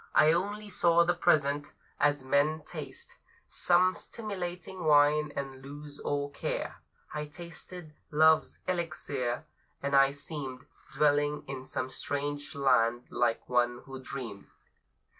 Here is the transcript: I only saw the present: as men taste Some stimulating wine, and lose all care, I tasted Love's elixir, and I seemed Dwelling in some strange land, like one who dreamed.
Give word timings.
I 0.15 0.31
only 0.31 0.67
saw 0.71 1.03
the 1.03 1.13
present: 1.13 1.73
as 1.99 2.23
men 2.23 2.63
taste 2.65 3.19
Some 3.45 3.93
stimulating 3.93 4.83
wine, 4.85 5.31
and 5.35 5.61
lose 5.61 5.99
all 5.99 6.31
care, 6.31 6.77
I 7.13 7.25
tasted 7.25 7.93
Love's 8.09 8.61
elixir, 8.67 9.45
and 9.83 9.95
I 9.95 10.09
seemed 10.09 10.65
Dwelling 10.93 11.43
in 11.45 11.65
some 11.65 11.91
strange 11.91 12.55
land, 12.55 13.03
like 13.11 13.47
one 13.47 13.83
who 13.85 14.01
dreamed. 14.03 14.47